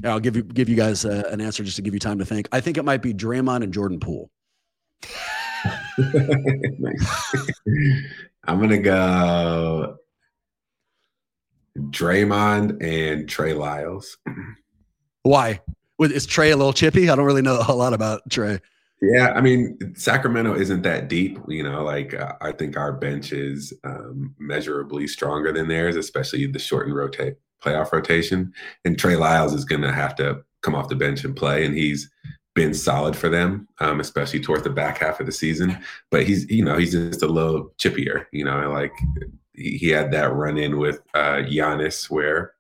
[0.04, 2.26] I'll give you give you guys uh, an answer just to give you time to
[2.26, 2.48] think.
[2.52, 4.30] I think it might be Draymond and Jordan Poole.
[8.46, 9.98] I'm gonna go
[11.78, 14.18] Draymond and Trey Lyles.
[15.24, 15.60] Why?
[16.00, 17.10] Is Trey a little chippy?
[17.10, 18.60] I don't really know a lot about Trey.
[19.02, 21.40] Yeah, I mean, Sacramento isn't that deep.
[21.48, 26.46] You know, like uh, I think our bench is um, measurably stronger than theirs, especially
[26.48, 28.54] the shortened rotate playoff rotation.
[28.86, 31.76] And Trey Lyles is going to have to come off the bench and play, and
[31.76, 32.10] he's
[32.56, 35.78] been solid for them, um, especially towards the back half of the season.
[36.12, 38.26] But he's, you know, he's just a little chippier.
[38.32, 38.92] You know, like
[39.54, 42.54] he, he had that run in with uh, Giannis where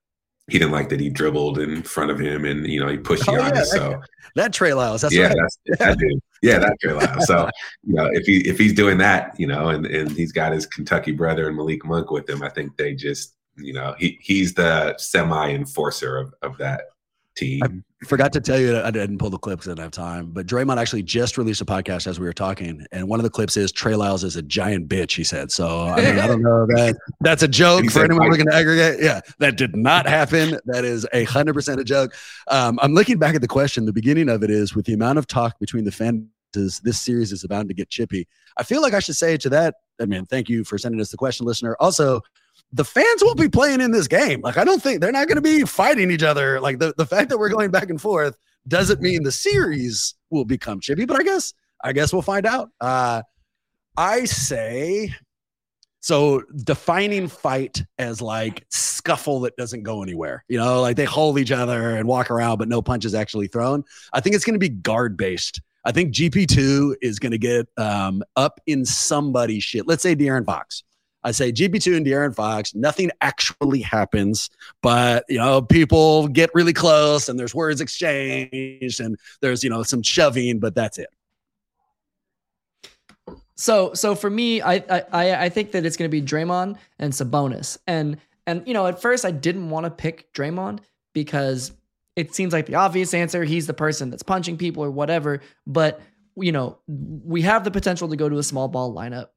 [0.49, 3.27] he didn't like that he dribbled in front of him and you know he pushed
[3.27, 3.55] oh, Giannis.
[3.55, 4.01] Yeah, so
[4.35, 5.37] that Trey Lyles, that's yeah, right.
[5.37, 6.19] that's, that dude.
[6.41, 7.27] yeah, that Trey Lyles.
[7.27, 7.49] So
[7.83, 10.65] you know if he if he's doing that, you know, and and he's got his
[10.65, 14.53] Kentucky brother and Malik Monk with him, I think they just you know he he's
[14.53, 16.83] the semi enforcer of of that
[17.39, 17.83] team.
[18.01, 20.31] I forgot to tell you, I didn't pull the clip because I didn't have time.
[20.31, 23.29] But Draymond actually just released a podcast as we were talking, and one of the
[23.29, 25.15] clips is Trey Lyles is a giant bitch.
[25.15, 28.45] He said, "So I, mean, I don't know that that's a joke for anyone looking
[28.45, 30.59] to aggregate." Yeah, that did not happen.
[30.65, 32.13] That is a hundred percent a joke.
[32.47, 33.85] Um, I'm looking back at the question.
[33.85, 36.25] The beginning of it is with the amount of talk between the fans.
[36.53, 38.27] This series is about to get chippy.
[38.57, 39.75] I feel like I should say to that.
[40.01, 41.75] I mean, thank you for sending us the question, listener.
[41.79, 42.21] Also,
[42.71, 44.41] the fans won't be playing in this game.
[44.41, 46.59] Like, I don't think they're not going to be fighting each other.
[46.59, 50.45] Like, the, the fact that we're going back and forth doesn't mean the series will
[50.45, 51.53] become chippy, but I guess,
[51.83, 52.69] I guess we'll find out.
[52.79, 53.23] Uh,
[53.97, 55.13] I say,
[55.99, 61.39] so defining fight as like scuffle that doesn't go anywhere, you know, like they hold
[61.39, 63.83] each other and walk around, but no punches actually thrown.
[64.13, 65.59] I think it's going to be guard based.
[65.85, 69.87] I think GP2 is going to get um, up in somebody's shit.
[69.87, 70.83] Let's say De'Aaron Fox
[71.23, 74.49] I say GP2 and De'Aaron Fox, nothing actually happens,
[74.81, 79.83] but you know, people get really close and there's words exchanged and there's, you know,
[79.83, 81.09] some shoving, but that's it.
[83.55, 84.75] So, so for me, I,
[85.11, 87.77] I, I think that it's going to be Draymond and Sabonis.
[87.87, 90.79] And, and, you know, at first I didn't want to pick Draymond
[91.13, 91.73] because
[92.15, 93.43] it seems like the obvious answer.
[93.43, 95.41] He's the person that's punching people or whatever.
[95.67, 95.99] But,
[96.37, 99.27] you know, we have the potential to go to a small ball lineup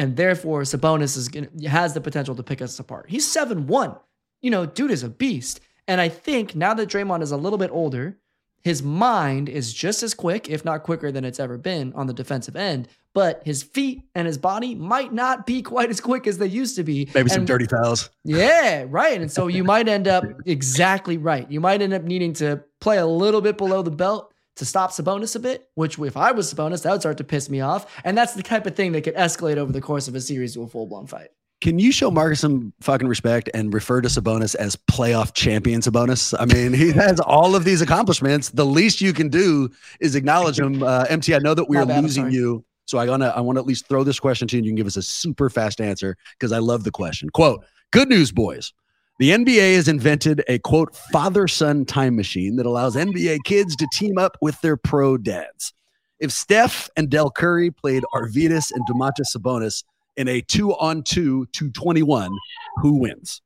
[0.00, 3.04] and therefore Sabonis is gonna, has the potential to pick us apart.
[3.10, 3.96] He's seven one,
[4.40, 5.60] you know, dude is a beast.
[5.86, 8.16] And I think now that Draymond is a little bit older,
[8.62, 12.14] his mind is just as quick, if not quicker than it's ever been on the
[12.14, 12.88] defensive end.
[13.12, 16.76] But his feet and his body might not be quite as quick as they used
[16.76, 17.04] to be.
[17.14, 18.08] Maybe and, some dirty fouls.
[18.24, 19.20] Yeah, right.
[19.20, 21.50] And so you might end up exactly right.
[21.50, 24.90] You might end up needing to play a little bit below the belt to stop
[24.90, 28.00] Sabonis a bit, which if I was Sabonis, that would start to piss me off.
[28.04, 30.54] And that's the type of thing that could escalate over the course of a series
[30.54, 31.28] to a full blown fight.
[31.60, 36.34] Can you show Marcus some fucking respect and refer to Sabonis as playoff champion Sabonis?
[36.38, 38.48] I mean, he has all of these accomplishments.
[38.48, 39.68] The least you can do
[40.00, 40.82] is acknowledge him.
[40.82, 42.64] Uh, MT, I know that we are bad, losing you.
[42.86, 44.70] So I wanna I want to at least throw this question to you and you
[44.70, 47.28] can give us a super fast answer because I love the question.
[47.30, 48.72] Quote, good news, boys.
[49.20, 53.86] The NBA has invented a quote father son time machine that allows NBA kids to
[53.92, 55.74] team up with their pro dads.
[56.20, 59.84] If Steph and Dell Curry played Arvydas and Domantas Sabonis
[60.16, 62.34] in a two on two 221,
[62.78, 63.42] who wins?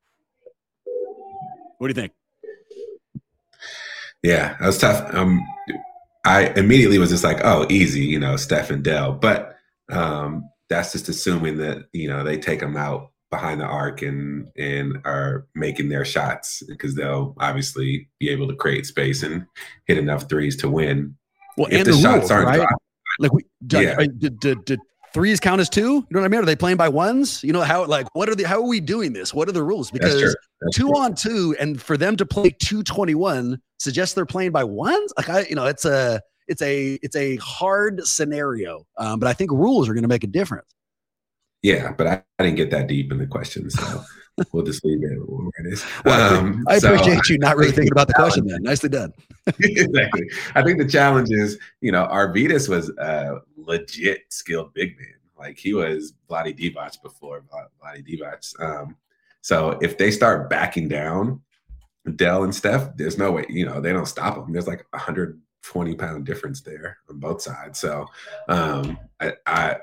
[1.78, 2.12] What do you think?
[4.22, 5.12] Yeah, that was tough.
[5.12, 5.44] Um,
[6.24, 9.10] I immediately was just like, oh, easy, you know, Steph and Dell.
[9.10, 9.56] But
[9.90, 14.48] um, that's just assuming that, you know, they take them out behind the arc and
[14.56, 19.44] and are making their shots because they'll obviously be able to create space and
[19.86, 21.16] hit enough threes to win.
[21.56, 22.56] Well, if and the, the shots rules, aren't right?
[22.56, 22.82] dropped,
[23.18, 23.96] like we, yeah.
[24.18, 24.80] did, did, did
[25.12, 25.80] threes count as two?
[25.80, 26.40] You know what I mean?
[26.42, 27.42] Are they playing by ones?
[27.42, 29.34] You know how like what are the how are we doing this?
[29.34, 29.90] What are the rules?
[29.90, 30.98] Because That's That's two true.
[30.98, 35.12] on two and for them to play two twenty one suggests they're playing by ones.
[35.16, 39.32] Like I, you know, it's a it's a it's a hard scenario, um, but I
[39.32, 40.68] think rules are going to make a difference.
[41.64, 44.04] Yeah, but I, I didn't get that deep in the question, so
[44.52, 45.82] we'll just leave it where it is.
[46.04, 48.46] Um, I appreciate so, you not really thinking about the question.
[48.46, 49.14] Then nicely done.
[49.46, 50.28] exactly.
[50.54, 55.14] I think the challenge is, you know, Arvydas was a legit skilled big man.
[55.38, 57.42] Like he was Vlade Divac before
[57.82, 58.60] Vlade Divac.
[58.60, 58.98] Um,
[59.40, 61.40] so if they start backing down
[62.14, 64.52] Dell and Steph, there's no way, you know, they don't stop them.
[64.52, 67.78] There's like a hundred 20 pound difference there on both sides.
[67.78, 68.04] So,
[68.48, 69.76] um, I, I,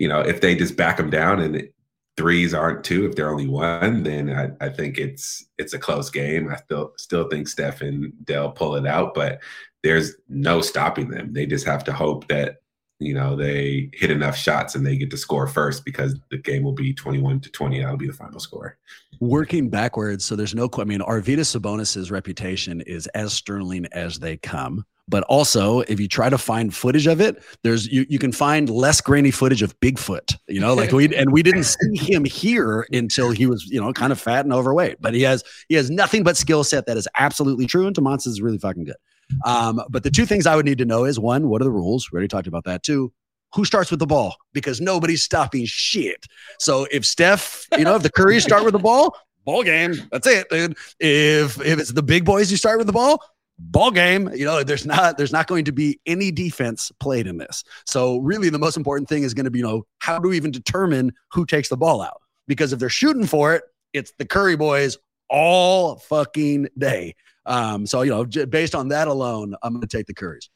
[0.00, 1.68] you know, if they just back them down and
[2.16, 6.10] threes aren't two, if they're only one, then I, I think it's it's a close
[6.10, 6.48] game.
[6.48, 9.40] I still still think Steph and Dell pull it out, but
[9.82, 11.34] there's no stopping them.
[11.34, 12.56] They just have to hope that
[12.98, 16.62] you know they hit enough shots and they get to score first because the game
[16.62, 18.76] will be 21 to 20 that'll be the final score
[19.20, 24.36] working backwards so there's no i mean arvydas sabonis's reputation is as sterling as they
[24.36, 28.32] come but also, if you try to find footage of it, there's you you can
[28.32, 30.36] find less grainy footage of Bigfoot.
[30.48, 33.92] You know, like we and we didn't see him here until he was you know
[33.92, 34.98] kind of fat and overweight.
[35.00, 37.86] But he has he has nothing but skill set that is absolutely true.
[37.86, 38.96] And Domas is really fucking good.
[39.44, 41.70] Um, but the two things I would need to know is one, what are the
[41.70, 42.10] rules?
[42.10, 42.82] We already talked about that.
[42.82, 43.12] Two,
[43.54, 44.36] who starts with the ball?
[44.52, 46.26] Because nobody's stopping shit.
[46.58, 49.94] So if Steph, you know, if the Currys start with the ball, ball game.
[50.12, 50.76] That's it, dude.
[50.98, 53.22] If if it's the big boys who start with the ball,
[53.62, 57.38] ball game you know there's not there's not going to be any defense played in
[57.38, 57.62] this.
[57.86, 60.36] So really the most important thing is going to be you know how do we
[60.36, 62.20] even determine who takes the ball out?
[62.46, 64.98] Because if they're shooting for it it's the curry boys
[65.28, 67.14] all fucking day.
[67.46, 70.50] Um so you know j- based on that alone i'm going to take the curries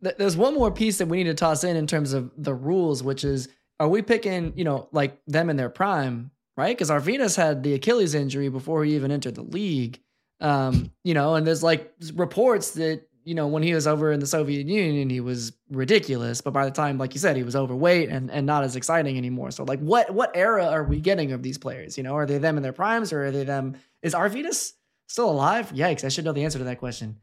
[0.00, 3.02] there's one more piece that we need to toss in in terms of the rules
[3.02, 3.48] which is
[3.80, 6.76] are we picking you know like them in their prime right?
[6.76, 10.00] Because arvydas had the achilles injury before he even entered the league
[10.40, 14.20] um, you know, and there's like reports that, you know, when he was over in
[14.20, 16.40] the Soviet Union, he was ridiculous.
[16.40, 19.18] But by the time, like you said, he was overweight and, and not as exciting
[19.18, 19.50] anymore.
[19.50, 21.98] So like what what era are we getting of these players?
[21.98, 24.72] You know, are they them in their primes or are they them is Arvydas
[25.08, 25.72] still alive?
[25.72, 27.16] Yikes, I should know the answer to that question.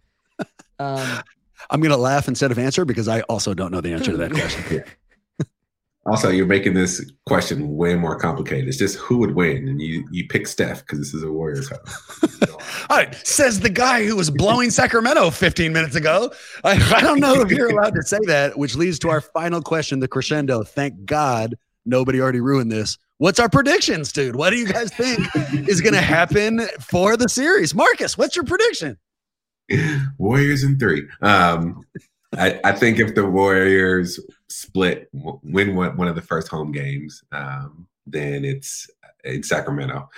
[0.79, 1.21] Um
[1.69, 4.31] I'm gonna laugh instead of answer because I also don't know the answer to that
[4.33, 4.83] question.
[6.07, 8.67] Also, you're making this question way more complicated.
[8.67, 11.69] It's just who would win, and you you pick Steph because this is a Warriors
[11.69, 12.41] house.
[12.89, 16.31] All right, says the guy who was blowing Sacramento 15 minutes ago.
[16.63, 19.61] I, I don't know if you're allowed to say that, which leads to our final
[19.61, 20.63] question, the crescendo.
[20.63, 22.99] Thank God nobody already ruined this.
[23.17, 24.35] What's our predictions, dude?
[24.35, 25.19] What do you guys think
[25.67, 27.73] is going to happen for the series?
[27.73, 28.97] Marcus, what's your prediction?
[30.17, 31.07] Warriors in three.
[31.21, 31.83] Um,
[32.37, 34.19] I, I, think if the Warriors
[34.49, 38.89] split, win one, one of the first home games, um, then it's
[39.23, 40.09] in Sacramento.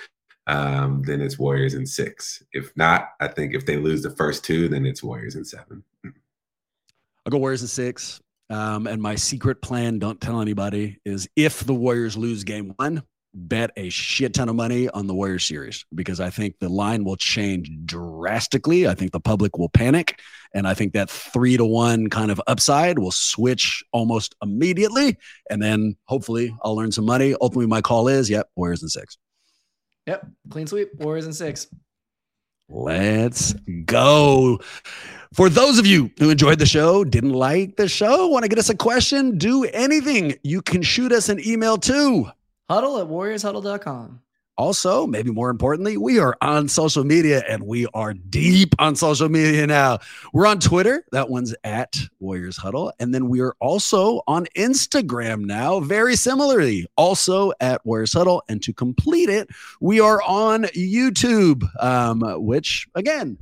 [0.46, 2.42] Um, then it's Warriors in six.
[2.52, 5.82] If not, I think if they lose the first two, then it's Warriors in seven.
[6.04, 8.20] I'll go Warriors in six.
[8.50, 13.02] Um, and my secret plan, don't tell anybody, is if the Warriors lose game one,
[13.34, 17.04] bet a shit ton of money on the Warriors series because I think the line
[17.04, 18.88] will change drastically.
[18.88, 20.20] I think the public will panic.
[20.54, 25.18] And I think that three to one kind of upside will switch almost immediately.
[25.50, 27.34] And then hopefully I'll learn some money.
[27.40, 29.18] Ultimately, my call is yep, Warriors in six.
[30.06, 30.26] Yep.
[30.50, 31.66] Clean sweep, Warriors in six.
[32.70, 33.54] Let's
[33.84, 34.60] go.
[35.32, 38.58] For those of you who enjoyed the show, didn't like the show, want to get
[38.58, 42.30] us a question, do anything, you can shoot us an email to
[42.68, 44.20] Huddle at warriorshuddle.com.
[44.58, 49.28] Also, maybe more importantly, we are on social media and we are deep on social
[49.28, 49.98] media now.
[50.32, 51.04] We're on Twitter.
[51.12, 52.92] That one's at Warriors Huddle.
[52.98, 58.42] And then we are also on Instagram now, very similarly, also at Warriors Huddle.
[58.48, 59.48] And to complete it,
[59.80, 63.38] we are on YouTube, um, which again,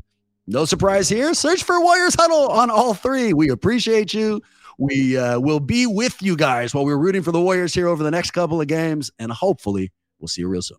[0.46, 1.32] no surprise here.
[1.32, 3.32] Search for Warriors Huddle on all three.
[3.32, 4.42] We appreciate you.
[4.78, 8.02] We uh, will be with you guys while we're rooting for the Warriors here over
[8.02, 9.10] the next couple of games.
[9.18, 10.78] And hopefully, we'll see you real soon.